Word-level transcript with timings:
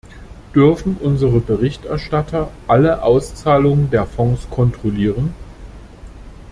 Dürfen 0.55 0.97
unsere 0.99 1.39
Berichterstatter 1.39 2.49
alle 2.67 3.03
Auszahlungen 3.03 3.91
der 3.91 4.07
Fonds 4.07 4.49
kontrollieren? 4.49 5.35